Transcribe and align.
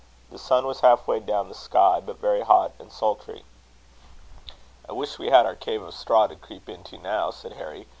The 0.31 0.39
sun 0.39 0.65
was 0.65 0.79
half 0.79 1.07
way 1.07 1.19
down 1.19 1.47
the 1.47 1.53
sky, 1.53 2.01
but 2.03 2.15
very 2.17 2.41
hot 2.41 2.71
and 2.79 2.91
sultry. 2.91 3.43
"I 4.89 4.93
wish 4.93 5.19
we 5.19 5.27
had 5.29 5.45
our 5.45 5.53
cave 5.53 5.83
of 5.83 5.93
straw 5.93 6.25
to 6.25 6.35
creep 6.35 6.67
into 6.67 6.97
now," 6.97 7.29
said 7.29 7.51
Harry. 7.53 7.85